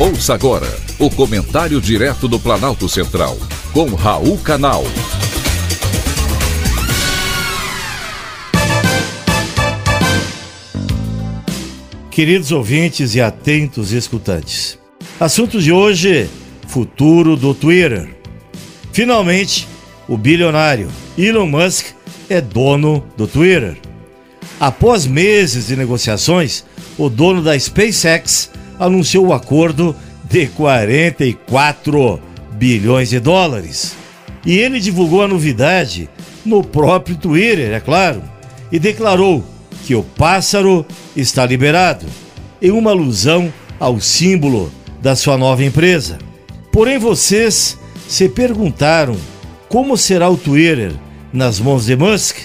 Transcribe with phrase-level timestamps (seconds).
[0.00, 3.36] Ouça agora o comentário direto do Planalto Central,
[3.72, 4.84] com Raul Canal.
[12.12, 14.78] Queridos ouvintes e atentos escutantes,
[15.18, 16.30] assunto de hoje:
[16.68, 18.08] futuro do Twitter.
[18.92, 19.66] Finalmente,
[20.06, 20.88] o bilionário
[21.18, 21.86] Elon Musk
[22.30, 23.76] é dono do Twitter.
[24.60, 26.64] Após meses de negociações,
[26.96, 29.94] o dono da SpaceX anunciou o acordo
[30.28, 32.20] de 44
[32.52, 33.96] bilhões de dólares.
[34.44, 36.08] E ele divulgou a novidade
[36.44, 38.22] no próprio Twitter, é claro,
[38.70, 39.44] e declarou
[39.84, 40.86] que o pássaro
[41.16, 42.06] está liberado,
[42.60, 46.18] em uma alusão ao símbolo da sua nova empresa.
[46.72, 49.16] Porém, vocês se perguntaram
[49.68, 50.92] como será o Twitter
[51.32, 52.36] nas mãos de Musk?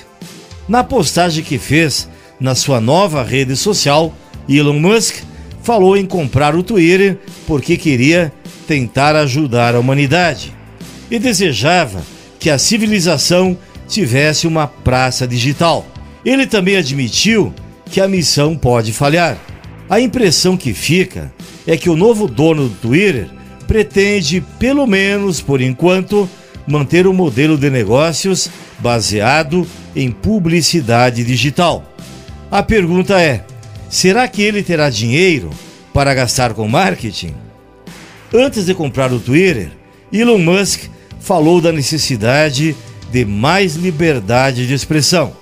[0.68, 2.08] Na postagem que fez
[2.40, 4.14] na sua nova rede social,
[4.48, 5.24] Elon Musk
[5.64, 8.32] falou em comprar o Twitter porque queria
[8.68, 10.54] tentar ajudar a humanidade
[11.10, 12.04] e desejava
[12.40, 15.86] que a civilização tivesse uma praça digital.
[16.26, 17.54] Ele também admitiu
[17.90, 19.38] que a missão pode falhar.
[19.90, 21.32] A impressão que fica
[21.66, 23.28] é que o novo dono do Twitter
[23.68, 26.30] pretende, pelo menos por enquanto,
[26.68, 31.84] manter o modelo de negócios baseado em publicidade digital.
[32.50, 33.46] A pergunta é:
[33.94, 35.52] Será que ele terá dinheiro
[35.94, 37.36] para gastar com marketing?
[38.34, 39.70] Antes de comprar o Twitter,
[40.12, 40.86] Elon Musk
[41.20, 42.76] falou da necessidade
[43.12, 45.38] de mais liberdade de expressão.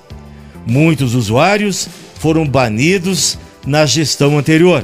[0.68, 1.88] Muitos usuários
[2.20, 4.84] foram banidos na gestão anterior,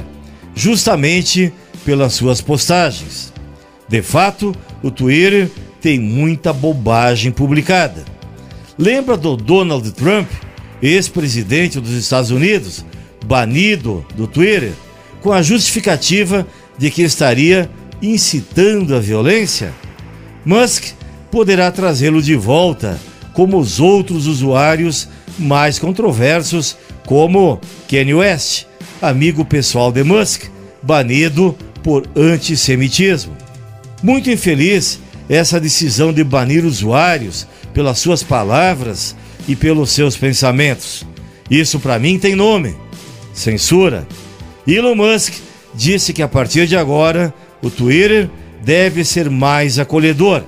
[0.54, 1.52] justamente
[1.84, 3.34] pelas suas postagens.
[3.86, 8.02] De fato, o Twitter tem muita bobagem publicada.
[8.78, 10.26] Lembra do Donald Trump,
[10.80, 12.82] ex-presidente dos Estados Unidos,
[13.26, 14.72] banido do Twitter
[15.20, 17.68] com a justificativa de que estaria
[18.00, 19.72] incitando a violência,
[20.44, 20.92] Musk
[21.30, 22.98] poderá trazê-lo de volta,
[23.32, 25.08] como os outros usuários
[25.38, 28.64] mais controversos, como Kanye West,
[29.02, 30.44] amigo pessoal de Musk,
[30.82, 33.36] banido por antissemitismo.
[34.02, 39.14] Muito infeliz essa decisão de banir usuários pelas suas palavras
[39.46, 41.04] e pelos seus pensamentos.
[41.50, 42.76] Isso para mim tem nome
[43.38, 44.06] censura.
[44.66, 45.34] Elon Musk
[45.74, 47.32] disse que a partir de agora
[47.62, 48.28] o Twitter
[48.62, 50.42] deve ser mais acolhedor.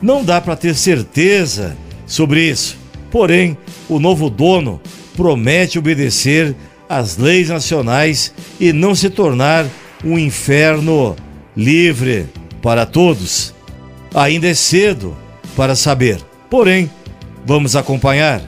[0.00, 1.76] Não dá para ter certeza
[2.06, 2.78] sobre isso.
[3.10, 3.56] Porém,
[3.88, 4.80] o novo dono
[5.16, 6.54] promete obedecer
[6.88, 9.66] às leis nacionais e não se tornar
[10.04, 11.16] um inferno
[11.56, 12.26] livre
[12.62, 13.54] para todos.
[14.14, 15.16] Ainda é cedo
[15.56, 16.20] para saber.
[16.50, 16.90] Porém,
[17.44, 18.42] vamos acompanhar.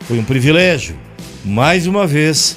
[0.00, 0.96] Foi um privilégio,
[1.44, 2.56] mais uma vez,